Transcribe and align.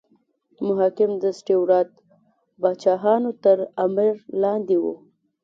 محاکم 0.65 1.11
د 1.23 1.23
سټیورات 1.39 1.89
پاچاهانو 2.61 3.31
تر 3.43 3.57
امر 3.85 4.13
لاندې 4.43 4.77
وو. 4.83 4.95